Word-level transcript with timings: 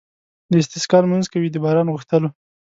د 0.51 0.53
استسقا 0.61 0.97
لمونځ 1.03 1.25
کوي 1.33 1.49
د 1.51 1.57
باران 1.65 1.87
غوښتلو. 1.93 2.29